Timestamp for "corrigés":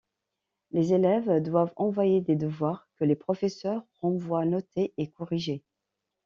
5.11-5.61